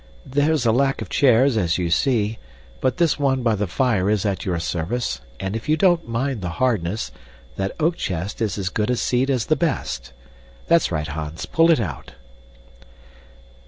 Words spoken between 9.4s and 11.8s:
the best. That's right, Hans, pull it